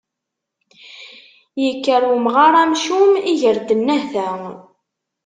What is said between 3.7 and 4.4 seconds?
nnehta.